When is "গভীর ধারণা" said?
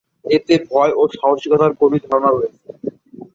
1.79-2.29